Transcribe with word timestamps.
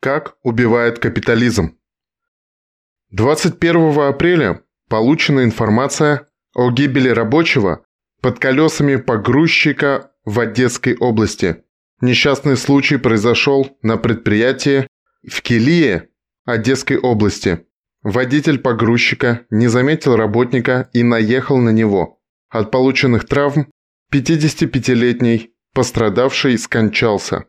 Как 0.00 0.36
убивает 0.44 1.00
капитализм. 1.00 1.76
21 3.10 3.98
апреля 3.98 4.62
получена 4.88 5.42
информация 5.42 6.28
о 6.54 6.70
гибели 6.70 7.08
рабочего 7.08 7.84
под 8.20 8.38
колесами 8.38 8.94
погрузчика 8.94 10.12
в 10.24 10.38
Одесской 10.38 10.96
области. 10.96 11.64
Несчастный 12.00 12.56
случай 12.56 12.96
произошел 12.96 13.76
на 13.82 13.96
предприятии 13.96 14.86
в 15.26 15.42
Келие 15.42 16.10
Одесской 16.44 16.96
области. 16.96 17.66
Водитель 18.02 18.60
погрузчика 18.60 19.46
не 19.50 19.66
заметил 19.66 20.14
работника 20.14 20.88
и 20.92 21.02
наехал 21.02 21.58
на 21.58 21.70
него. 21.70 22.20
От 22.50 22.70
полученных 22.70 23.26
травм 23.26 23.66
55-летний 24.12 25.54
пострадавший 25.74 26.56
скончался. 26.56 27.46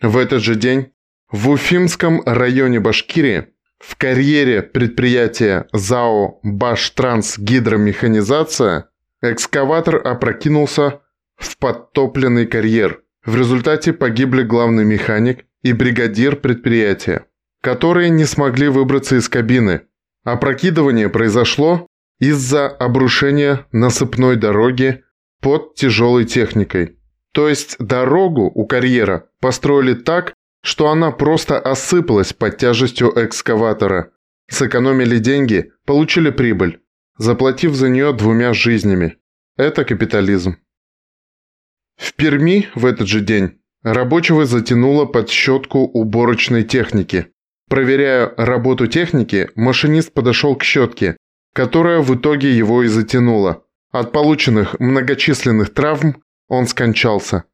В 0.00 0.16
этот 0.16 0.42
же 0.42 0.54
день 0.54 0.92
в 1.32 1.50
Уфимском 1.50 2.22
районе 2.26 2.80
Башкирии 2.80 3.46
в 3.78 3.96
карьере 3.96 4.62
предприятия 4.62 5.68
ЗАО 5.72 6.40
«Баштрансгидромеханизация» 6.42 8.88
экскаватор 9.22 9.96
опрокинулся 10.04 11.02
в 11.36 11.56
подтопленный 11.58 12.46
карьер. 12.46 13.02
В 13.24 13.36
результате 13.36 13.92
погибли 13.92 14.42
главный 14.42 14.84
механик 14.84 15.44
и 15.62 15.72
бригадир 15.72 16.34
предприятия, 16.36 17.26
которые 17.60 18.10
не 18.10 18.24
смогли 18.24 18.66
выбраться 18.68 19.14
из 19.16 19.28
кабины. 19.28 19.82
Опрокидывание 20.24 21.08
произошло 21.08 21.86
из-за 22.18 22.66
обрушения 22.66 23.66
насыпной 23.72 24.34
дороги 24.36 25.04
под 25.40 25.76
тяжелой 25.76 26.24
техникой. 26.24 26.96
То 27.32 27.48
есть 27.48 27.76
дорогу 27.78 28.50
у 28.52 28.66
карьера 28.66 29.28
построили 29.40 29.94
так, 29.94 30.34
что 30.62 30.88
она 30.88 31.10
просто 31.10 31.58
осыпалась 31.58 32.32
под 32.32 32.58
тяжестью 32.58 33.12
экскаватора. 33.16 34.12
Сэкономили 34.48 35.18
деньги, 35.18 35.72
получили 35.86 36.30
прибыль, 36.30 36.80
заплатив 37.18 37.74
за 37.74 37.88
нее 37.88 38.12
двумя 38.12 38.52
жизнями. 38.52 39.16
Это 39.56 39.84
капитализм. 39.84 40.56
В 41.96 42.14
Перми 42.14 42.68
в 42.74 42.86
этот 42.86 43.08
же 43.08 43.20
день 43.20 43.60
рабочего 43.82 44.44
затянуло 44.44 45.04
под 45.04 45.30
щетку 45.30 45.80
уборочной 45.80 46.64
техники. 46.64 47.26
Проверяя 47.68 48.34
работу 48.36 48.86
техники, 48.86 49.50
машинист 49.54 50.12
подошел 50.12 50.56
к 50.56 50.64
щетке, 50.64 51.16
которая 51.52 52.00
в 52.00 52.14
итоге 52.14 52.56
его 52.56 52.82
и 52.82 52.88
затянула. 52.88 53.64
От 53.92 54.12
полученных 54.12 54.78
многочисленных 54.80 55.72
травм 55.74 56.22
он 56.48 56.66
скончался. 56.66 57.44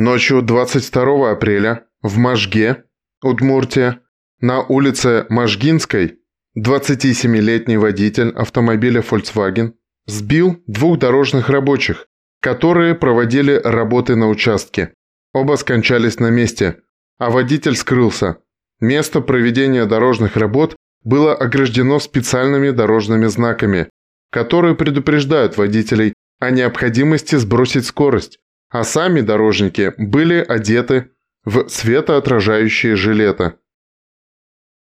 Ночью 0.00 0.40
22 0.40 1.30
апреля 1.30 1.84
в 2.00 2.16
Можге, 2.16 2.84
Удмуртия, 3.22 4.00
на 4.40 4.62
улице 4.62 5.26
Можгинской 5.28 6.20
27-летний 6.56 7.76
водитель 7.76 8.30
автомобиля 8.30 9.02
Volkswagen 9.02 9.74
сбил 10.06 10.56
двух 10.66 10.98
дорожных 10.98 11.50
рабочих, 11.50 12.06
которые 12.40 12.94
проводили 12.94 13.60
работы 13.62 14.16
на 14.16 14.30
участке. 14.30 14.94
Оба 15.34 15.56
скончались 15.56 16.18
на 16.18 16.30
месте, 16.30 16.78
а 17.18 17.28
водитель 17.28 17.76
скрылся. 17.76 18.38
Место 18.80 19.20
проведения 19.20 19.84
дорожных 19.84 20.38
работ 20.38 20.76
было 21.04 21.34
ограждено 21.34 22.00
специальными 22.00 22.70
дорожными 22.70 23.26
знаками, 23.26 23.90
которые 24.30 24.74
предупреждают 24.76 25.58
водителей 25.58 26.14
о 26.38 26.50
необходимости 26.50 27.36
сбросить 27.36 27.84
скорость, 27.84 28.38
а 28.70 28.84
сами 28.84 29.20
дорожники 29.20 29.92
были 29.98 30.36
одеты 30.36 31.10
в 31.44 31.68
светоотражающие 31.68 32.96
жилеты. 32.96 33.54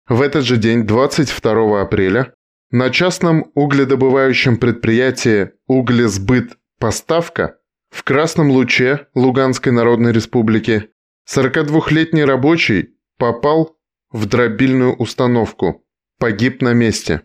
В 0.07 0.21
этот 0.21 0.43
же 0.43 0.57
день, 0.57 0.85
22 0.85 1.81
апреля, 1.81 2.33
на 2.69 2.89
частном 2.89 3.51
угледобывающем 3.55 4.57
предприятии 4.57 5.51
«Углесбыт 5.67 6.57
Поставка» 6.79 7.57
в 7.89 8.03
Красном 8.03 8.51
Луче 8.51 9.07
Луганской 9.15 9.71
Народной 9.71 10.13
Республики 10.13 10.89
42-летний 11.29 12.23
рабочий 12.23 12.95
попал 13.17 13.77
в 14.11 14.25
дробильную 14.25 14.95
установку, 14.95 15.85
погиб 16.19 16.61
на 16.61 16.73
месте. 16.73 17.21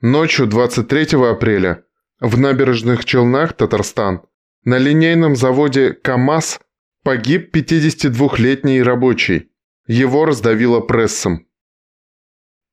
Ночью 0.00 0.46
23 0.46 1.18
апреля 1.30 1.84
в 2.20 2.38
набережных 2.38 3.04
Челнах, 3.04 3.54
Татарстан, 3.54 4.22
на 4.66 4.78
линейном 4.78 5.36
заводе 5.36 5.92
КАМАЗ 5.92 6.60
погиб 7.04 7.54
52-летний 7.56 8.82
рабочий. 8.82 9.48
Его 9.86 10.24
раздавило 10.24 10.80
прессом. 10.80 11.46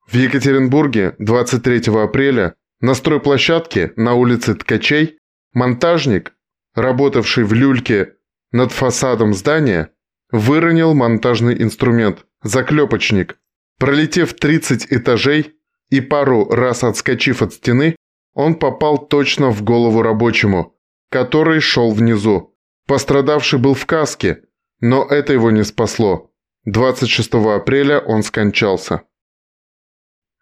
В 0.07 0.15
Екатеринбурге 0.15 1.15
23 1.19 1.93
апреля 2.03 2.55
на 2.81 2.95
стройплощадке 2.95 3.93
на 3.95 4.15
улице 4.15 4.55
Ткачей 4.55 5.19
монтажник, 5.53 6.33
работавший 6.73 7.43
в 7.43 7.53
люльке 7.53 8.15
над 8.51 8.71
фасадом 8.71 9.35
здания, 9.35 9.91
выронил 10.31 10.95
монтажный 10.95 11.61
инструмент– 11.61 12.25
заклепочник. 12.43 13.37
Пролетев 13.77 14.33
30 14.33 14.87
этажей 14.91 15.53
и 15.91 16.01
пару 16.01 16.49
раз 16.49 16.83
отскочив 16.83 17.43
от 17.43 17.53
стены, 17.53 17.95
он 18.33 18.55
попал 18.55 18.97
точно 18.97 19.51
в 19.51 19.61
голову 19.63 20.01
рабочему, 20.01 20.75
который 21.13 21.59
шел 21.59 21.91
внизу. 21.91 22.55
Пострадавший 22.87 23.59
был 23.59 23.75
в 23.75 23.85
каске, 23.85 24.41
но 24.79 25.05
это 25.05 25.31
его 25.31 25.51
не 25.51 25.63
спасло. 25.63 26.31
26 26.65 27.35
апреля 27.55 27.99
он 27.99 28.23
скончался. 28.23 29.03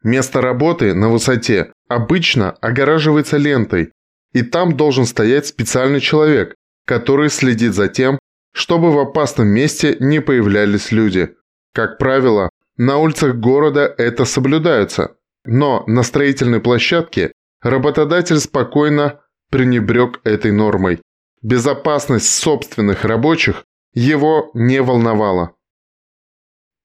Место 0.02 0.40
работы 0.40 0.94
на 0.94 1.10
высоте 1.10 1.74
обычно 1.90 2.52
огораживается 2.52 3.36
лентой, 3.36 3.92
и 4.32 4.44
там 4.44 4.78
должен 4.78 5.06
стоять 5.06 5.46
специальный 5.46 6.00
человек, 6.00 6.56
который 6.86 7.30
следит 7.30 7.74
за 7.74 7.90
тем, 7.90 8.18
чтобы 8.54 8.94
в 8.94 9.00
опасном 9.00 9.50
месте 9.50 9.98
не 10.00 10.22
появлялись 10.22 10.94
люди. 10.94 11.36
Как 11.74 11.98
правило, 11.98 12.50
на 12.78 12.98
улицах 12.98 13.36
города 13.36 13.94
это 13.98 14.24
соблюдается, 14.24 15.18
но 15.44 15.84
на 15.86 16.02
строительной 16.04 16.62
площадке 16.62 17.34
работодатель 17.62 18.40
спокойно 18.40 19.20
пренебрег 19.52 20.22
этой 20.24 20.52
нормой. 20.52 21.02
Безопасность 21.44 22.34
собственных 22.34 23.06
рабочих 23.06 23.66
его 23.94 24.50
не 24.54 24.82
волновала. 24.82 25.56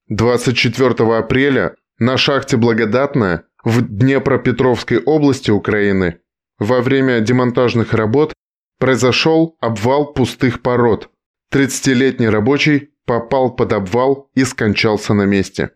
24 0.09 0.91
апреля 1.16 1.77
на 1.99 2.16
шахте 2.16 2.56
«Благодатная» 2.56 3.44
в 3.65 3.81
Днепропетровской 3.82 5.03
области 5.03 5.50
Украины 5.50 6.21
во 6.59 6.81
время 6.81 7.21
демонтажных 7.21 7.93
работ 7.94 8.32
произошел 8.78 9.56
обвал 9.60 10.12
пустых 10.12 10.62
пород. 10.62 11.10
30-летний 11.53 12.28
рабочий 12.28 12.91
попал 13.04 13.54
под 13.54 13.72
обвал 13.72 14.31
и 14.34 14.44
скончался 14.44 15.15
на 15.15 15.25
месте. 15.25 15.71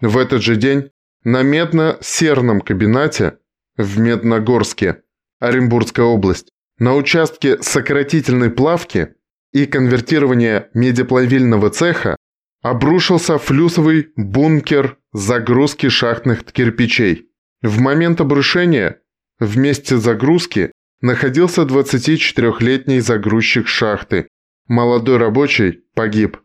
В 0.00 0.18
этот 0.18 0.42
же 0.42 0.56
день 0.56 0.90
на 1.22 1.42
медно-серном 1.42 2.60
кабинате 2.60 3.38
в 3.76 3.98
Медногорске 3.98 5.01
Оренбургская 5.42 6.06
область, 6.06 6.50
на 6.78 6.94
участке 6.94 7.60
сократительной 7.60 8.48
плавки 8.48 9.16
и 9.52 9.66
конвертирования 9.66 10.70
медиплавильного 10.72 11.70
цеха 11.70 12.16
обрушился 12.62 13.38
флюсовый 13.38 14.12
бункер 14.14 14.98
загрузки 15.12 15.88
шахтных 15.88 16.44
кирпичей. 16.44 17.28
В 17.60 17.80
момент 17.80 18.20
обрушения 18.20 19.00
в 19.40 19.58
месте 19.58 19.96
загрузки 19.96 20.70
находился 21.00 21.62
24-летний 21.62 23.00
загрузчик 23.00 23.66
шахты. 23.66 24.28
Молодой 24.68 25.16
рабочий 25.16 25.82
погиб. 25.96 26.38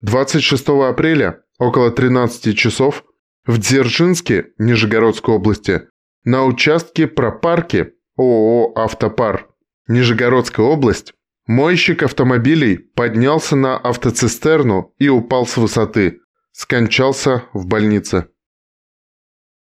26 0.00 0.68
апреля 0.68 1.44
около 1.60 1.92
13 1.92 2.58
часов 2.58 3.04
в 3.46 3.58
Дзержинске, 3.58 4.48
Нижегородской 4.58 5.36
области, 5.36 5.82
на 6.24 6.44
участке 6.44 7.06
пропарки 7.06 7.94
ООО 8.16 8.72
«Автопар» 8.76 9.48
Нижегородская 9.88 10.64
область 10.64 11.12
мойщик 11.46 12.02
автомобилей 12.02 12.78
поднялся 12.78 13.56
на 13.56 13.76
автоцистерну 13.76 14.94
и 14.98 15.08
упал 15.08 15.46
с 15.46 15.56
высоты. 15.56 16.20
Скончался 16.52 17.44
в 17.52 17.66
больнице. 17.66 18.28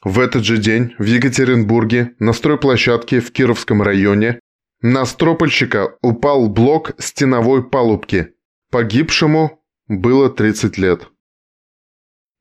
В 0.02 0.20
этот 0.20 0.44
же 0.44 0.56
день 0.58 0.94
в 0.98 1.04
Екатеринбурге 1.04 2.14
на 2.18 2.32
стройплощадке 2.32 3.20
в 3.20 3.32
Кировском 3.32 3.82
районе 3.82 4.40
на 4.80 5.04
стропольщика 5.04 5.96
упал 6.00 6.48
блок 6.48 6.92
стеновой 6.98 7.68
палубки. 7.68 8.34
Погибшему 8.70 9.62
было 9.88 10.30
30 10.30 10.78
лет. 10.78 11.08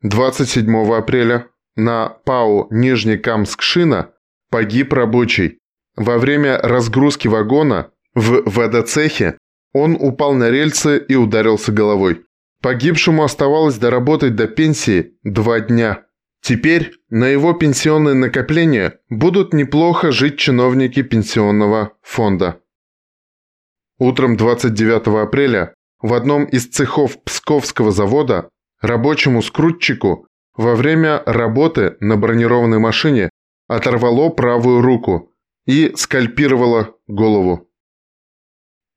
27 0.01 0.93
апреля 0.93 1.49
на 1.75 2.09
ПАО 2.09 2.67
«Нижнекамскшина» 2.71 4.11
погиб 4.49 4.93
рабочий. 4.93 5.59
Во 5.95 6.17
время 6.17 6.57
разгрузки 6.57 7.27
вагона 7.27 7.91
в 8.13 8.43
водоцехе 8.45 9.37
Он 9.73 9.97
упал 9.99 10.33
на 10.33 10.49
рельсы 10.49 10.97
и 10.97 11.15
ударился 11.15 11.71
головой. 11.71 12.23
Погибшему 12.61 13.23
оставалось 13.23 13.77
доработать 13.77 14.35
до 14.35 14.47
пенсии 14.47 15.17
два 15.23 15.59
дня. 15.59 16.05
Теперь 16.41 16.93
на 17.09 17.25
его 17.25 17.53
пенсионные 17.53 18.13
накопления 18.13 18.99
будут 19.09 19.53
неплохо 19.53 20.11
жить 20.11 20.37
чиновники 20.37 21.01
пенсионного 21.01 21.93
фонда. 22.01 22.61
Утром 23.97 24.37
29 24.37 25.07
апреля 25.25 25.73
в 26.01 26.13
одном 26.13 26.45
из 26.45 26.67
цехов 26.67 27.21
Псковского 27.23 27.91
завода 27.91 28.49
рабочему 28.81 29.41
скрутчику 29.41 30.27
во 30.57 30.75
время 30.75 31.21
работы 31.25 31.97
на 31.99 32.17
бронированной 32.17 32.79
машине 32.79 33.29
оторвало 33.67 34.29
правую 34.29 34.81
руку 34.81 35.31
и 35.65 35.93
скальпировало 35.95 36.95
голову. 37.07 37.69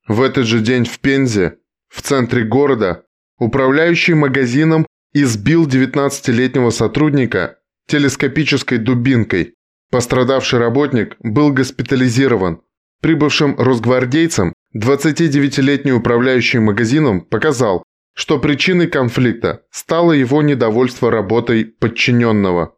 В 0.07 0.21
этот 0.21 0.45
же 0.45 0.59
день 0.59 0.85
в 0.85 0.99
Пензе, 0.99 1.57
в 1.87 2.01
центре 2.01 2.43
города, 2.43 3.03
управляющий 3.37 4.13
магазином 4.13 4.85
избил 5.13 5.67
19-летнего 5.67 6.69
сотрудника 6.69 7.57
телескопической 7.87 8.77
дубинкой. 8.77 9.55
Пострадавший 9.91 10.59
работник 10.59 11.15
был 11.19 11.51
госпитализирован. 11.51 12.61
Прибывшим 13.01 13.55
росгвардейцам 13.57 14.53
29-летний 14.75 15.93
управляющий 15.93 16.59
магазином 16.59 17.21
показал, 17.21 17.83
что 18.19 18.37
причиной 18.37 18.87
конфликта 18.87 19.63
стало 19.71 20.11
его 20.11 20.41
недовольство 20.41 21.09
работой 21.09 21.63
подчиненного. 21.63 22.75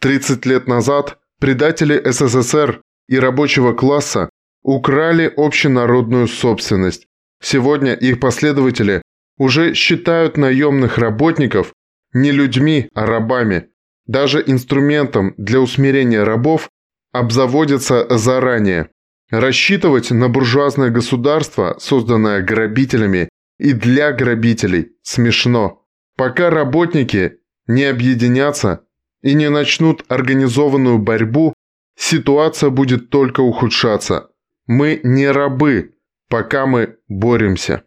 30 0.00 0.46
лет 0.46 0.68
назад 0.68 1.18
предатели 1.40 2.00
СССР 2.08 2.82
и 3.08 3.18
рабочего 3.18 3.72
класса 3.72 4.30
украли 4.62 5.32
общенародную 5.36 6.28
собственность. 6.28 7.08
Сегодня 7.42 7.94
их 7.94 8.20
последователи 8.20 9.02
уже 9.38 9.74
считают 9.74 10.36
наемных 10.36 10.98
работников 10.98 11.72
не 12.12 12.30
людьми, 12.30 12.88
а 12.94 13.06
рабами. 13.06 13.70
Даже 14.06 14.40
инструментом 14.46 15.34
для 15.36 15.58
усмирения 15.58 16.24
рабов 16.24 16.70
обзаводятся 17.10 18.06
заранее. 18.16 18.88
Рассчитывать 19.30 20.12
на 20.12 20.28
буржуазное 20.28 20.90
государство, 20.90 21.74
созданное 21.80 22.40
грабителями 22.40 23.30
и 23.58 23.72
для 23.72 24.12
грабителей, 24.12 24.92
смешно. 25.02 25.86
Пока 26.16 26.50
работники 26.50 27.38
не 27.66 27.84
объединятся 27.84 28.86
и 29.22 29.34
не 29.34 29.50
начнут 29.50 30.04
организованную 30.08 30.98
борьбу, 30.98 31.54
ситуация 31.96 32.70
будет 32.70 33.10
только 33.10 33.40
ухудшаться. 33.40 34.30
Мы 34.66 35.00
не 35.02 35.30
рабы, 35.30 35.94
пока 36.28 36.66
мы 36.66 36.98
боремся. 37.08 37.84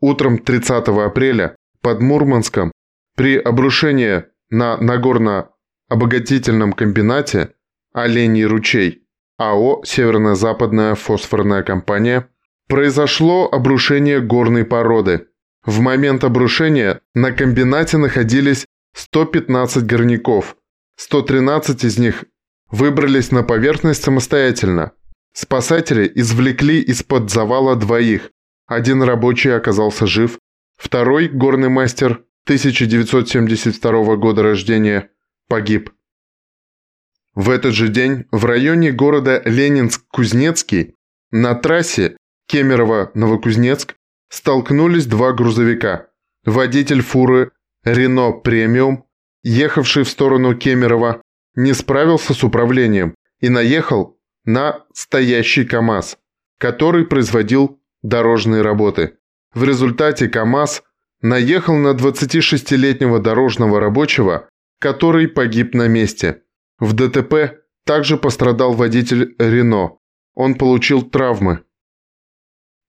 Утром 0.00 0.38
30 0.38 0.88
апреля 0.88 1.56
под 1.80 2.00
Мурманском 2.00 2.72
при 3.16 3.36
обрушении 3.38 4.24
на 4.50 4.76
Нагорно-обогатительном 4.78 6.72
комбинате 6.72 7.54
«Оленей 7.92 8.44
ручей» 8.44 9.06
АО 9.38 9.82
«Северно-западная 9.84 10.94
фосфорная 10.94 11.62
компания» 11.62 12.28
произошло 12.68 13.48
обрушение 13.50 14.20
горной 14.20 14.64
породы. 14.64 15.26
В 15.64 15.80
момент 15.80 16.24
обрушения 16.24 17.00
на 17.14 17.32
комбинате 17.32 17.96
находились 17.98 18.66
115 18.94 19.84
горняков, 19.84 20.56
113 20.96 21.84
из 21.84 21.98
них 21.98 22.24
выбрались 22.70 23.30
на 23.30 23.42
поверхность 23.42 24.02
самостоятельно. 24.02 24.92
Спасатели 25.32 26.10
извлекли 26.14 26.80
из-под 26.80 27.30
завала 27.30 27.76
двоих, 27.76 28.30
один 28.66 29.02
рабочий 29.02 29.50
оказался 29.50 30.06
жив, 30.06 30.38
второй, 30.76 31.28
горный 31.28 31.68
мастер, 31.68 32.24
1972 32.44 34.16
года 34.16 34.42
рождения, 34.42 35.10
погиб. 35.48 35.90
В 37.34 37.50
этот 37.50 37.72
же 37.72 37.88
день 37.88 38.24
в 38.30 38.44
районе 38.44 38.90
города 38.90 39.40
Ленинск-Кузнецкий 39.44 40.94
на 41.30 41.54
трассе 41.54 42.16
Кемерово-Новокузнецк 42.52 43.94
столкнулись 44.28 45.06
два 45.06 45.32
грузовика. 45.32 46.08
Водитель 46.44 47.00
фуры 47.00 47.52
«Рено 47.82 48.32
Премиум», 48.32 49.04
ехавший 49.42 50.02
в 50.04 50.08
сторону 50.08 50.54
Кемерово, 50.54 51.22
не 51.54 51.72
справился 51.72 52.34
с 52.34 52.44
управлением 52.44 53.14
и 53.40 53.48
наехал 53.48 54.18
на 54.44 54.84
стоящий 54.92 55.64
КАМАЗ, 55.64 56.18
который 56.58 57.06
производил 57.06 57.80
дорожные 58.02 58.62
работы. 58.62 59.14
В 59.54 59.64
результате 59.64 60.28
КАМАЗ 60.28 60.82
наехал 61.22 61.76
на 61.76 61.94
26-летнего 61.94 63.18
дорожного 63.18 63.80
рабочего, 63.80 64.48
который 64.78 65.28
погиб 65.28 65.74
на 65.74 65.88
месте. 65.88 66.42
В 66.78 66.92
ДТП 66.92 67.62
также 67.86 68.16
пострадал 68.16 68.72
водитель 68.72 69.34
Рено. 69.38 69.98
Он 70.34 70.54
получил 70.54 71.02
травмы. 71.02 71.64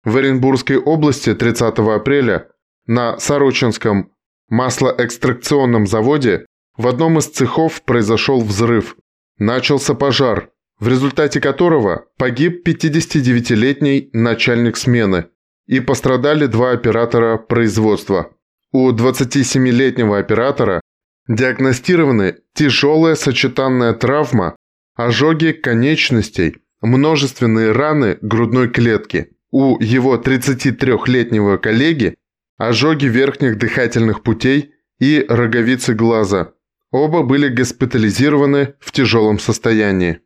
В 0.04 0.16
Оренбургской 0.16 0.78
области 0.78 1.34
30 1.34 1.78
апреля 1.78 2.48
на 2.86 3.18
Сорочинском 3.18 4.12
маслоэкстракционном 4.48 5.86
заводе 5.86 6.46
в 6.76 6.88
одном 6.88 7.18
из 7.18 7.26
цехов 7.26 7.82
произошел 7.82 8.40
взрыв. 8.40 8.96
Начался 9.38 9.94
пожар, 9.94 10.50
в 10.80 10.88
результате 10.88 11.40
которого 11.40 12.06
погиб 12.18 12.66
59-летний 12.66 14.10
начальник 14.12 14.76
смены 14.76 15.26
и 15.66 15.78
пострадали 15.78 16.46
два 16.46 16.72
оператора 16.72 17.36
производства. 17.36 18.32
У 18.72 18.90
27-летнего 18.90 20.18
оператора 20.18 20.80
диагностированы 21.28 22.38
тяжелая 22.54 23.14
сочетанная 23.14 23.92
травма, 23.92 24.56
ожоги 24.96 25.52
конечностей, 25.52 26.56
множественные 26.80 27.70
раны 27.70 28.18
грудной 28.20 28.68
клетки. 28.68 29.36
У 29.52 29.78
его 29.80 30.16
33-летнего 30.16 31.58
коллеги 31.58 32.16
ожоги 32.56 33.04
верхних 33.04 33.58
дыхательных 33.58 34.22
путей 34.22 34.72
и 34.98 35.24
роговицы 35.28 35.92
глаза. 35.94 36.54
Оба 36.90 37.22
были 37.22 37.48
госпитализированы 37.48 38.74
в 38.80 38.92
тяжелом 38.92 39.38
состоянии. 39.38 40.20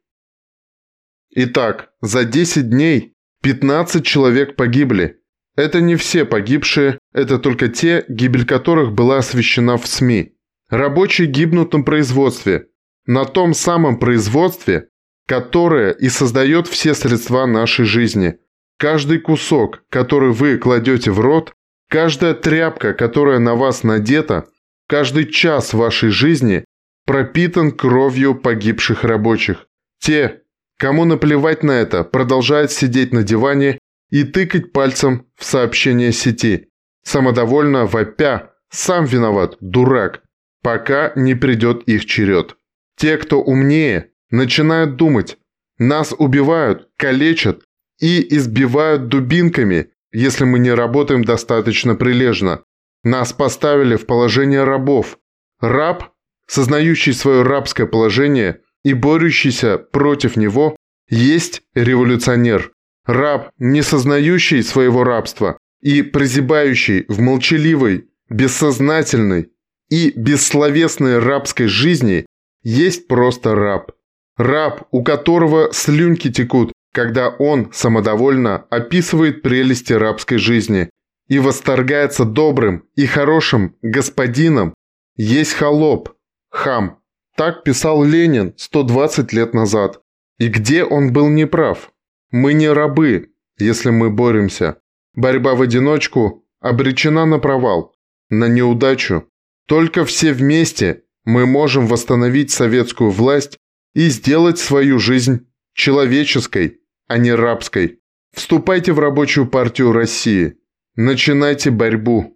Итак, 1.31 1.90
за 2.00 2.25
10 2.25 2.70
дней 2.70 3.14
15 3.43 4.06
человек 4.06 4.55
погибли. 4.55 5.19
Это 5.56 5.81
не 5.81 5.96
все 5.96 6.25
погибшие, 6.25 6.99
это 7.12 7.38
только 7.38 7.69
те, 7.69 8.05
гибель 8.08 8.46
которых 8.46 8.93
была 8.93 9.19
освещена 9.19 9.77
в 9.77 9.89
СМИ. 9.89 10.34
Рабочие 10.69 11.27
гибнут 11.27 11.72
на 11.72 11.82
производстве, 11.82 12.69
на 13.06 13.24
том 13.24 13.55
самом 13.55 13.98
производстве, 13.98 14.89
которое 15.27 15.93
и 15.93 16.08
создает 16.08 16.69
все 16.69 16.94
средства 16.94 17.46
нашей 17.46 17.86
жизни. 17.86 18.39
Каждый 18.79 19.19
кусок, 19.19 19.85
который 19.89 20.33
вы 20.33 20.59
кладете 20.59 21.11
в 21.11 21.21
рот, 21.21 21.55
каждая 21.89 22.35
тряпка, 22.35 22.93
которая 22.93 23.39
на 23.39 23.55
вас 23.55 23.83
надета, 23.83 24.47
каждый 24.89 25.27
час 25.27 25.73
вашей 25.73 26.11
жизни 26.11 26.65
пропитан 27.06 27.73
кровью 27.73 28.35
погибших 28.35 29.05
рабочих. 29.05 29.67
Те, 30.01 30.43
Кому 30.79 31.06
наплевать 31.06 31.63
на 31.63 31.73
это, 31.73 32.05
продолжает 32.05 32.71
сидеть 32.71 33.13
на 33.13 33.23
диване 33.23 33.79
и 34.11 34.25
тыкать 34.25 34.73
пальцем 34.73 35.27
в 35.37 35.45
сообщение 35.45 36.13
сети. 36.13 36.69
Самодовольно 37.03 37.87
вопя 37.87 38.53
«Сам 38.71 39.06
виноват, 39.06 39.56
дурак», 39.61 40.23
пока 40.63 41.13
не 41.17 41.35
придет 41.35 41.85
их 41.85 42.05
черед. 42.05 42.56
Те, 42.97 43.17
кто 43.17 43.41
умнее, 43.41 44.11
начинают 44.31 44.97
думать 44.97 45.39
«Нас 45.79 46.15
убивают, 46.17 46.89
калечат 46.97 47.63
и 48.00 48.36
избивают 48.36 49.08
дубинками, 49.08 49.91
если 50.12 50.44
мы 50.44 50.58
не 50.58 50.72
работаем 50.72 51.24
достаточно 51.24 51.94
прилежно. 51.94 52.62
Нас 53.03 53.32
поставили 53.32 53.96
в 53.96 54.06
положение 54.06 54.65
рабов. 54.65 55.19
Раб, 55.60 56.12
сознающий 56.46 57.12
свое 57.12 57.43
рабское 57.43 57.86
положение– 57.86 58.60
и 58.86 58.94
борющийся 58.94 59.79
против 59.79 60.36
него 60.36 60.76
есть 61.08 61.62
революционер, 61.74 62.70
раб, 63.05 63.50
не 63.58 63.82
сознающий 63.82 64.62
своего 64.62 65.03
рабства 65.03 65.58
и 65.81 66.03
прозябающий 66.03 67.05
в 67.08 67.20
молчаливой, 67.20 68.08
бессознательной 68.29 69.48
и 69.88 70.12
бессловесной 70.15 71.19
рабской 71.19 71.67
жизни 71.67 72.26
есть 72.62 73.08
просто 73.08 73.56
раб. 73.56 73.91
Раб, 74.36 74.86
у 74.93 75.03
которого 75.03 75.72
слюнки 75.72 76.31
текут, 76.31 76.72
когда 76.96 77.29
он 77.29 77.70
самодовольно 77.74 78.65
описывает 78.70 79.43
прелести 79.43 79.93
рабской 79.93 80.38
жизни 80.38 80.88
и 81.29 81.38
восторгается 81.38 82.24
добрым 82.24 82.88
и 82.94 83.05
хорошим 83.05 83.76
господином, 83.82 84.72
есть 85.15 85.53
холоп, 85.53 86.15
хам. 86.48 87.00
Так 87.36 87.65
писал 87.65 88.03
Ленин 88.03 88.55
120 88.56 89.31
лет 89.34 89.53
назад. 89.53 90.00
И 90.38 90.48
где 90.48 90.84
он 90.84 91.12
был 91.12 91.29
неправ? 91.29 91.93
Мы 92.31 92.55
не 92.55 92.70
рабы, 92.70 93.29
если 93.58 93.91
мы 93.91 94.08
боремся. 94.08 94.79
Борьба 95.15 95.55
в 95.55 95.60
одиночку 95.60 96.46
обречена 96.60 97.26
на 97.26 97.38
провал, 97.38 97.94
на 98.31 98.48
неудачу. 98.48 99.29
Только 99.67 100.06
все 100.06 100.32
вместе 100.32 101.03
мы 101.26 101.44
можем 101.44 101.88
восстановить 101.88 102.53
советскую 102.53 103.10
власть 103.10 103.58
и 103.94 104.08
сделать 104.08 104.58
свою 104.58 104.98
жизнь 104.98 105.46
человеческой, 105.74 106.79
а 107.06 107.19
не 107.19 107.32
рабской. 107.32 108.01
Вступайте 108.32 108.93
в 108.93 108.98
рабочую 108.98 109.46
партию 109.46 109.93
России. 109.93 110.56
Начинайте 110.94 111.70
борьбу. 111.70 112.35